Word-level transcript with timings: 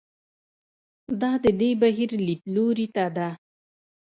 دا 1.21 1.31
د 1.43 1.45
دې 1.59 1.71
بهیر 1.81 2.11
لیدلوري 2.27 2.87
ته 2.95 3.05
ده. 3.15 3.29